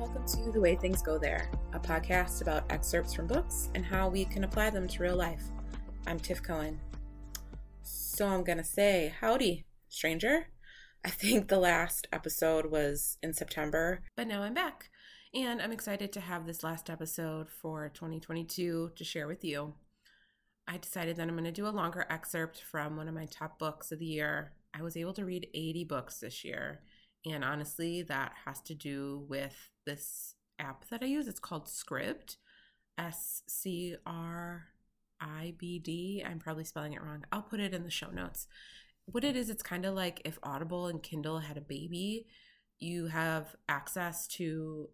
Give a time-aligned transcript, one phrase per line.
[0.00, 4.08] Welcome to The Way Things Go There, a podcast about excerpts from books and how
[4.08, 5.42] we can apply them to real life.
[6.06, 6.80] I'm Tiff Cohen.
[7.82, 10.46] So I'm going to say, howdy, stranger.
[11.04, 14.88] I think the last episode was in September, but now I'm back.
[15.34, 19.74] And I'm excited to have this last episode for 2022 to share with you.
[20.66, 23.58] I decided that I'm going to do a longer excerpt from one of my top
[23.58, 24.54] books of the year.
[24.74, 26.80] I was able to read 80 books this year.
[27.26, 29.54] And honestly, that has to do with
[29.90, 31.26] this app that I use.
[31.26, 32.36] It's called Scribd,
[32.96, 34.66] S C R
[35.20, 36.22] I B D.
[36.24, 37.24] I'm probably spelling it wrong.
[37.32, 38.46] I'll put it in the show notes.
[39.06, 42.26] What it is, it's kind of like if Audible and Kindle had a baby,
[42.78, 44.88] you have access to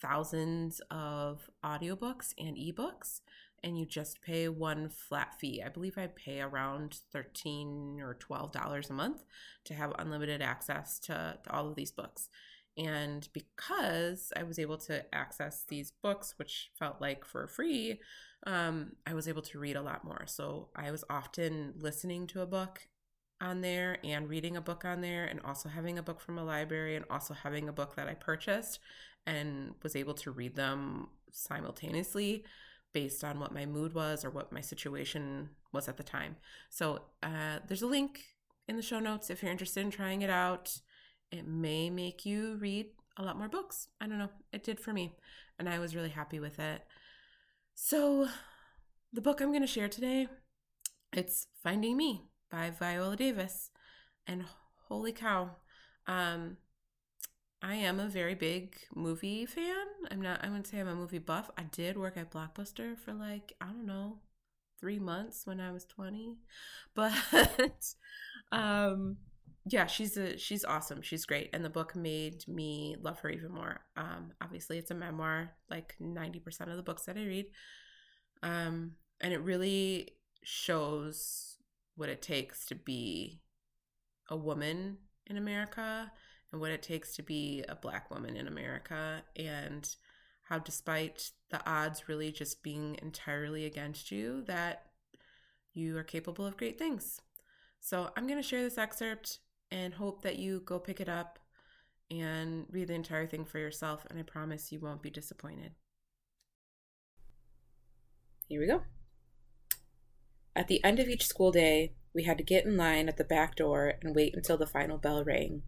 [0.00, 3.20] thousands of audiobooks and ebooks
[3.64, 5.62] and you just pay one flat fee.
[5.64, 9.24] I believe I pay around 13 or 12 dollars a month
[9.64, 12.28] to have unlimited access to, to all of these books.
[12.78, 18.00] And because I was able to access these books, which felt like for free,
[18.46, 20.22] um, I was able to read a lot more.
[20.26, 22.86] So I was often listening to a book
[23.40, 26.44] on there and reading a book on there, and also having a book from a
[26.44, 28.80] library, and also having a book that I purchased
[29.26, 32.44] and was able to read them simultaneously
[32.92, 36.36] based on what my mood was or what my situation was at the time.
[36.70, 38.24] So uh, there's a link
[38.66, 40.80] in the show notes if you're interested in trying it out.
[41.30, 43.88] It may make you read a lot more books.
[44.00, 44.30] I don't know.
[44.52, 45.16] It did for me,
[45.58, 46.82] and I was really happy with it.
[47.74, 48.28] So,
[49.12, 50.28] the book I'm going to share today,
[51.12, 53.70] it's Finding Me by Viola Davis.
[54.26, 54.44] And
[54.88, 55.50] holy cow,
[56.06, 56.56] um,
[57.62, 59.86] I am a very big movie fan.
[60.10, 61.50] I'm not, I wouldn't say I'm a movie buff.
[61.56, 64.18] I did work at Blockbuster for like, I don't know,
[64.80, 66.36] three months when I was 20.
[66.94, 67.12] But,
[68.52, 69.16] um,
[69.70, 71.02] yeah, she's a she's awesome.
[71.02, 73.80] She's great, and the book made me love her even more.
[73.96, 77.46] Um, obviously, it's a memoir, like ninety percent of the books that I read,
[78.42, 80.10] um, and it really
[80.42, 81.56] shows
[81.96, 83.40] what it takes to be
[84.30, 86.12] a woman in America
[86.52, 89.96] and what it takes to be a black woman in America, and
[90.44, 94.86] how, despite the odds really just being entirely against you, that
[95.74, 97.20] you are capable of great things.
[97.80, 99.40] So, I'm going to share this excerpt
[99.70, 101.38] and hope that you go pick it up
[102.10, 104.06] and read the entire thing for yourself.
[104.08, 105.72] And I promise you won't be disappointed.
[108.48, 108.82] Here we go.
[110.56, 113.24] At the end of each school day, we had to get in line at the
[113.24, 115.62] back door and wait until the final bell rang.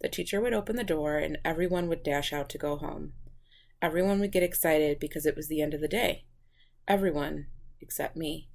[0.00, 3.12] The teacher would open the door and everyone would dash out to go home.
[3.80, 6.24] Everyone would get excited because it was the end of the day.
[6.88, 7.46] Everyone
[7.80, 8.48] except me.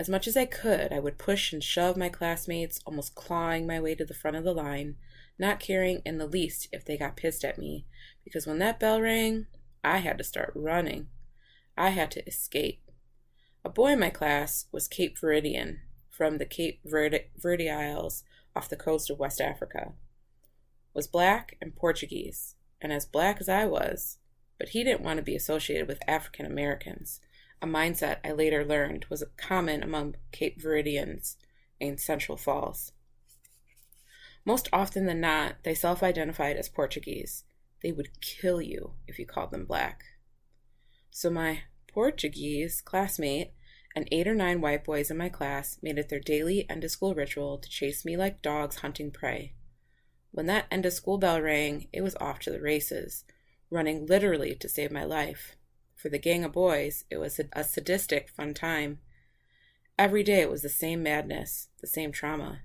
[0.00, 3.78] As much as I could, I would push and shove my classmates, almost clawing my
[3.78, 4.96] way to the front of the line,
[5.38, 7.84] not caring in the least if they got pissed at me,
[8.24, 9.44] because when that bell rang,
[9.84, 11.08] I had to start running.
[11.76, 12.80] I had to escape.
[13.62, 18.24] A boy in my class was Cape Verdean, from the Cape Verde, Verde Isles
[18.56, 19.92] off the coast of West Africa.
[20.94, 24.16] Was black and Portuguese, and as black as I was,
[24.58, 27.20] but he didn't want to be associated with African Americans
[27.62, 31.36] a mindset I later learned was common among Cape Verdeans
[31.78, 32.92] in Central Falls.
[34.44, 37.44] Most often than not, they self identified as Portuguese.
[37.82, 40.04] They would kill you if you called them black.
[41.10, 43.52] So, my Portuguese classmate
[43.94, 46.90] and eight or nine white boys in my class made it their daily end of
[46.90, 49.54] school ritual to chase me like dogs hunting prey.
[50.30, 53.24] When that end of school bell rang, it was off to the races,
[53.70, 55.56] running literally to save my life.
[56.00, 59.00] For the gang of boys, it was a sadistic, fun time.
[59.98, 62.62] Every day it was the same madness, the same trauma.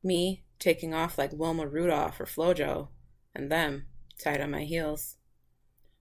[0.00, 2.90] Me taking off like Wilma Rudolph or Flojo,
[3.34, 3.86] and them
[4.16, 5.16] tied on my heels.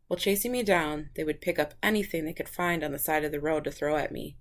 [0.05, 3.23] While chasing me down, they would pick up anything they could find on the side
[3.23, 4.37] of the road to throw at me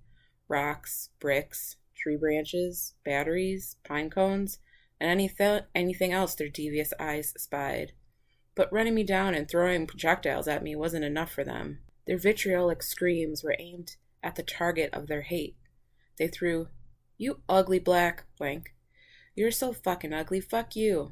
[0.47, 4.59] rocks, bricks, tree branches, batteries, pine cones,
[4.99, 7.93] and anything, anything else their devious eyes spied.
[8.53, 11.79] But running me down and throwing projectiles at me wasn't enough for them.
[12.07, 15.57] Their vitriolic screams were aimed at the target of their hate.
[16.17, 16.69] They threw,
[17.17, 18.73] You ugly black blank.
[19.35, 21.11] You're so fucking ugly, fuck you.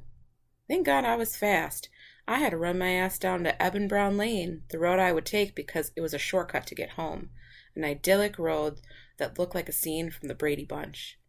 [0.68, 1.89] Thank God I was fast.
[2.27, 5.25] I had to run my ass down to Eben Brown Lane, the road I would
[5.25, 7.30] take because it was a shortcut to get home,
[7.75, 8.80] an idyllic road
[9.18, 11.19] that looked like a scene from the Brady Bunch.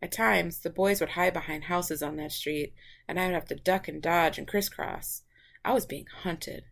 [0.00, 2.74] At times, the boys would hide behind houses on that street,
[3.08, 5.22] and I would have to duck and dodge and crisscross.
[5.64, 6.64] I was being hunted.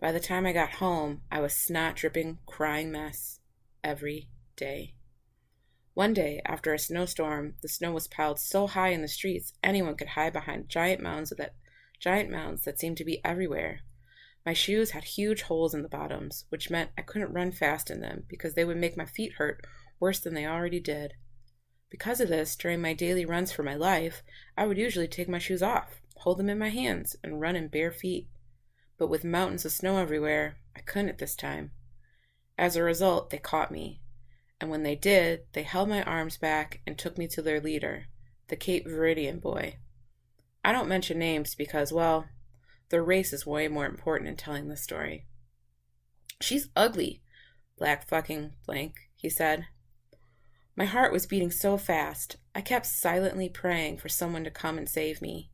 [0.00, 3.40] By the time I got home, I was snot dripping, crying mess
[3.82, 4.94] every day.
[5.94, 9.96] One day, after a snowstorm, the snow was piled so high in the streets anyone
[9.96, 11.54] could hide behind giant mounds that
[11.98, 13.80] giant mounds that seemed to be everywhere.
[14.46, 18.00] My shoes had huge holes in the bottoms, which meant I couldn't run fast in
[18.00, 19.66] them because they would make my feet hurt
[19.98, 21.14] worse than they already did.
[21.90, 24.22] Because of this, during my daily runs for my life,
[24.56, 27.66] I would usually take my shoes off, hold them in my hands, and run in
[27.66, 28.28] bare feet.
[28.98, 31.70] But with mountains of snow everywhere, I couldn't at this time.
[32.58, 34.02] As a result, they caught me.
[34.60, 38.06] And when they did, they held my arms back and took me to their leader,
[38.48, 39.76] the Cape Verdean boy.
[40.64, 42.26] I don't mention names because, well,
[42.90, 45.26] their race is way more important in telling this story.
[46.40, 47.22] She's ugly,
[47.76, 49.66] black fucking blank, he said.
[50.74, 54.88] My heart was beating so fast, I kept silently praying for someone to come and
[54.88, 55.50] save me.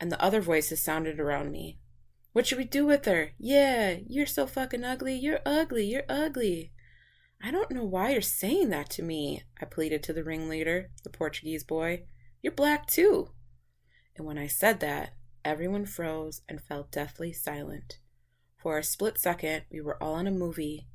[0.00, 1.78] And the other voices sounded around me.
[2.32, 3.32] What should we do with her?
[3.38, 5.14] Yeah, you're so fucking ugly.
[5.14, 5.84] You're ugly.
[5.86, 6.72] You're ugly.
[7.42, 11.10] I don't know why you're saying that to me, I pleaded to the ringleader, the
[11.10, 12.04] Portuguese boy.
[12.40, 13.30] You're black too.
[14.16, 15.14] And when I said that,
[15.44, 17.98] everyone froze and fell deathly silent.
[18.62, 20.86] For a split second, we were all in a movie,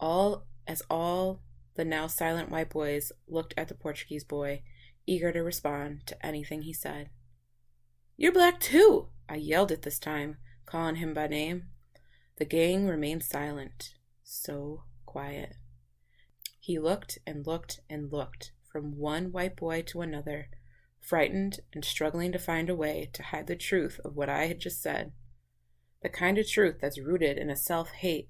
[0.00, 1.40] all as all
[1.76, 4.62] the now silent white boys looked at the Portuguese boy,
[5.06, 7.10] eager to respond to anything he said.
[8.16, 11.64] You're black too, I yelled at this time, calling him by name.
[12.36, 15.56] The gang remained silent, so quiet.
[16.58, 20.48] He looked and looked and looked from one white boy to another,
[21.00, 24.60] frightened and struggling to find a way to hide the truth of what I had
[24.60, 25.12] just said.
[26.02, 28.28] The kind of truth that's rooted in a self hate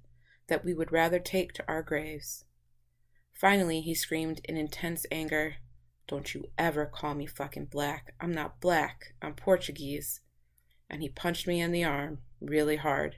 [0.49, 2.45] that we would rather take to our graves.
[3.35, 5.57] Finally, he screamed in intense anger,
[6.09, 8.15] Don't you ever call me fucking black.
[8.19, 9.15] I'm not black.
[9.21, 10.22] I'm Portuguese.
[10.93, 13.17] And he punched me in the arm really hard.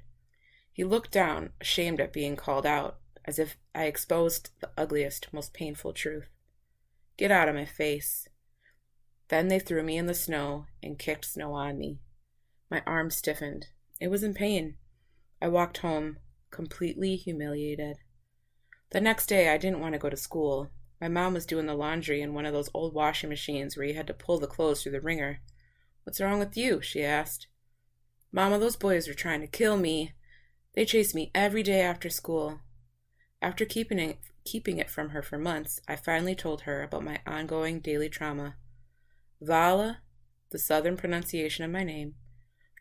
[0.72, 5.52] He looked down, ashamed at being called out, as if I exposed the ugliest, most
[5.52, 6.28] painful truth.
[7.16, 8.28] Get out of my face.
[9.28, 12.00] Then they threw me in the snow and kicked snow on me.
[12.70, 13.66] My arm stiffened.
[14.00, 14.76] It was in pain.
[15.40, 16.18] I walked home,
[16.50, 17.98] completely humiliated.
[18.90, 20.70] The next day, I didn't want to go to school.
[21.00, 23.94] My mom was doing the laundry in one of those old washing machines where you
[23.94, 25.40] had to pull the clothes through the wringer.
[26.04, 26.80] What's wrong with you?
[26.80, 27.46] she asked.
[28.34, 30.12] Mama, those boys are trying to kill me.
[30.74, 32.58] They chase me every day after school.
[33.40, 37.20] After keeping it, keeping it from her for months, I finally told her about my
[37.28, 38.56] ongoing daily trauma.
[39.40, 39.98] Vala,
[40.50, 42.16] the southern pronunciation of my name,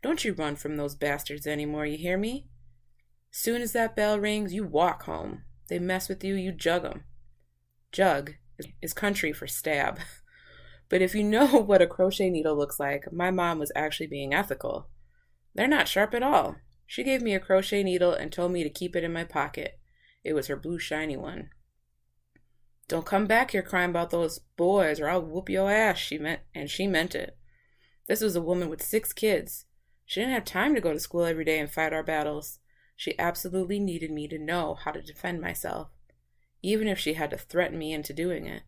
[0.01, 2.47] don't you run from those bastards anymore, you hear me?
[3.29, 5.43] Soon as that bell rings, you walk home.
[5.69, 7.03] They mess with you, you jug 'em.
[7.91, 8.37] Jug
[8.81, 9.99] is country for stab.
[10.89, 14.33] But if you know what a crochet needle looks like, my mom was actually being
[14.33, 14.89] ethical.
[15.55, 16.57] They're not sharp at all.
[16.85, 19.79] She gave me a crochet needle and told me to keep it in my pocket.
[20.23, 21.49] It was her blue shiny one.
[22.87, 26.41] Don't come back here crying about those boys or I'll whoop your ass, she meant
[26.53, 27.37] and she meant it.
[28.07, 29.65] This was a woman with six kids.
[30.05, 32.59] She didn't have time to go to school every day and fight our battles.
[32.95, 35.89] She absolutely needed me to know how to defend myself,
[36.61, 38.63] even if she had to threaten me into doing it.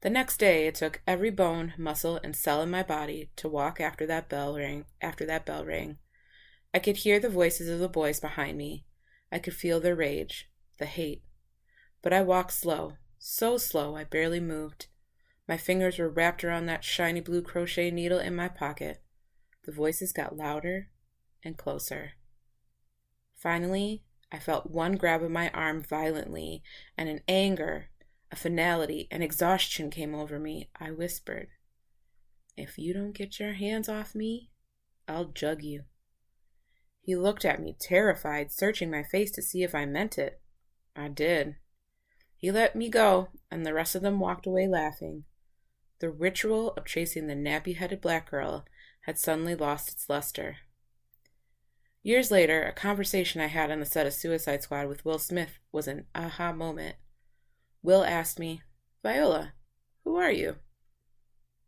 [0.00, 3.80] The next day it took every bone, muscle, and cell in my body to walk
[3.80, 5.98] after that bell rang after that bell rang.
[6.72, 8.84] I could hear the voices of the boys behind me.
[9.32, 10.48] I could feel their rage,
[10.78, 11.22] the hate.
[12.00, 14.86] But I walked slow, so slow I barely moved.
[15.48, 19.02] My fingers were wrapped around that shiny blue crochet needle in my pocket.
[19.64, 20.90] The voices got louder
[21.42, 22.12] and closer.
[23.34, 26.62] Finally, I felt one grab of my arm violently,
[26.96, 27.88] and an anger,
[28.30, 30.68] a finality, an exhaustion came over me.
[30.78, 31.48] I whispered,
[32.56, 34.50] If you don't get your hands off me,
[35.06, 35.84] I'll jug you.
[37.00, 40.40] He looked at me, terrified, searching my face to see if I meant it.
[40.94, 41.56] I did.
[42.36, 45.24] He let me go, and the rest of them walked away laughing.
[46.00, 48.64] The ritual of chasing the nappy headed black girl
[49.02, 50.58] had suddenly lost its luster.
[52.02, 55.58] Years later, a conversation I had on the set of Suicide Squad with Will Smith
[55.72, 56.96] was an aha moment.
[57.82, 58.62] Will asked me,
[59.02, 59.54] Viola,
[60.04, 60.56] who are you?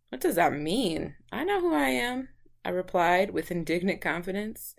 [0.09, 1.15] What does that mean?
[1.31, 2.29] I know who I am,
[2.65, 4.75] I replied with indignant confidence.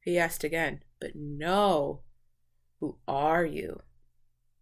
[0.00, 2.02] He asked again, But no,
[2.80, 3.80] who are you?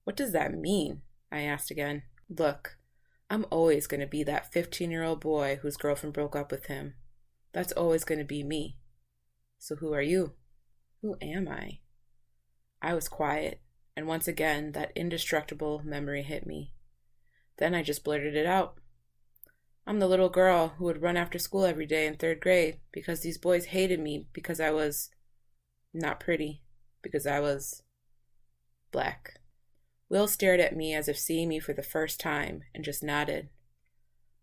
[0.04, 1.02] What does that mean?
[1.30, 2.02] I asked again.
[2.28, 2.78] Look,
[3.28, 6.66] I'm always going to be that 15 year old boy whose girlfriend broke up with
[6.66, 6.95] him.
[7.52, 8.76] That's always going to be me.
[9.59, 10.33] So who are you?
[11.02, 11.80] Who am I?
[12.83, 13.61] I was quiet,
[13.97, 16.73] and once again that indestructible memory hit me.
[17.59, 18.77] Then I just blurted it out.
[19.87, 23.21] I'm the little girl who would run after school every day in third grade because
[23.21, 25.11] these boys hated me because I was
[25.93, 26.63] not pretty,
[27.03, 27.83] because I was
[28.93, 29.41] black.
[30.09, 33.49] Will stared at me as if seeing me for the first time and just nodded.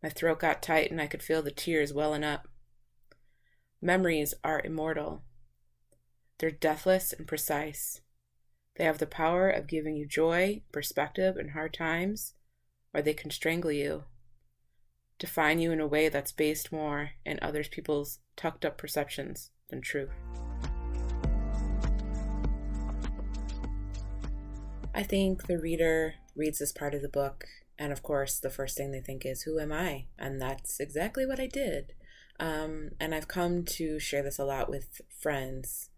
[0.02, 2.48] My throat got tight and I could feel the tears welling up.
[3.82, 5.24] Memories are immortal.
[6.40, 8.02] They're deathless and precise.
[8.78, 12.34] They have the power of giving you joy, perspective in hard times,
[12.94, 14.04] or they can strangle you,
[15.18, 19.82] define you in a way that's based more in other people's tucked up perceptions than
[19.82, 20.12] truth.
[24.94, 27.46] I think the reader reads this part of the book,
[27.80, 30.06] and of course, the first thing they think is, Who am I?
[30.20, 31.94] And that's exactly what I did.
[32.40, 35.90] Um, and I've come to share this a lot with friends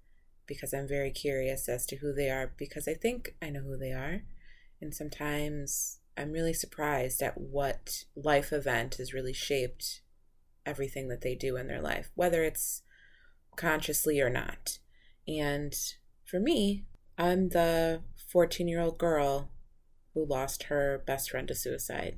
[0.49, 3.77] because I'm very curious as to who they are because I think I know who
[3.77, 4.23] they are.
[4.81, 10.01] And sometimes I'm really surprised at what life event has really shaped
[10.65, 12.81] everything that they do in their life, whether it's
[13.55, 14.79] consciously or not.
[15.27, 15.75] And
[16.25, 16.85] for me,
[17.17, 18.01] I'm the
[18.31, 19.51] 14 year old girl
[20.15, 22.17] who lost her best friend to suicide.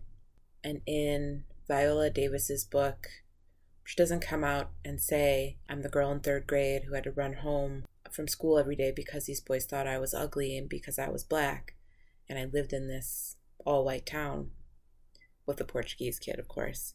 [0.64, 3.08] And in Viola Davis's book,
[3.84, 7.12] she doesn't come out and say, I'm the girl in third grade who had to
[7.12, 11.00] run home from school every day because these boys thought I was ugly and because
[11.00, 11.76] I was black.
[12.30, 14.52] And I lived in this all white town
[15.46, 16.94] with a Portuguese kid, of course.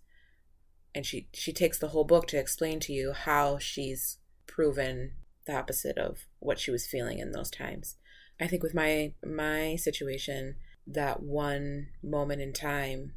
[0.95, 5.13] And she, she takes the whole book to explain to you how she's proven
[5.47, 7.97] the opposite of what she was feeling in those times.
[8.41, 10.57] I think with my my situation,
[10.87, 13.13] that one moment in time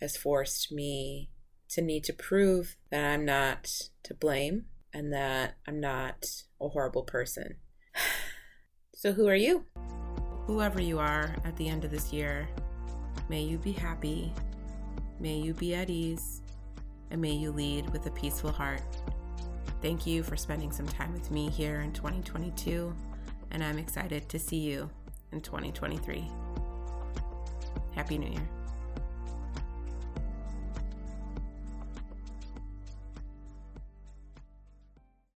[0.00, 1.30] has forced me
[1.68, 6.24] to need to prove that I'm not to blame and that I'm not
[6.60, 7.56] a horrible person.
[8.94, 9.64] so, who are you?
[10.46, 12.48] Whoever you are at the end of this year,
[13.28, 14.32] may you be happy,
[15.20, 16.42] may you be at ease,
[17.10, 18.82] and may you lead with a peaceful heart.
[19.80, 22.94] Thank you for spending some time with me here in 2022,
[23.50, 24.90] and I'm excited to see you
[25.32, 26.24] in 2023.
[27.94, 28.61] Happy New Year.